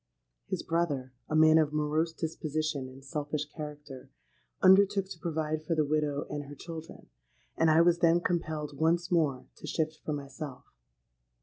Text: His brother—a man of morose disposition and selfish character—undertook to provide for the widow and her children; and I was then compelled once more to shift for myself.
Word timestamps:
His 0.47 0.63
brother—a 0.63 1.35
man 1.35 1.59
of 1.59 1.71
morose 1.73 2.11
disposition 2.11 2.89
and 2.89 3.05
selfish 3.05 3.45
character—undertook 3.45 5.05
to 5.07 5.19
provide 5.19 5.63
for 5.63 5.75
the 5.75 5.85
widow 5.85 6.25
and 6.27 6.45
her 6.45 6.55
children; 6.55 7.05
and 7.55 7.69
I 7.69 7.81
was 7.81 7.99
then 7.99 8.19
compelled 8.19 8.79
once 8.79 9.11
more 9.11 9.45
to 9.57 9.67
shift 9.67 9.99
for 10.03 10.13
myself. 10.13 10.63